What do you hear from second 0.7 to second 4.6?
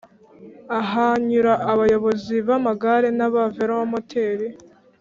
Ahanyura abayobozi b'amagare n'aba velomoteri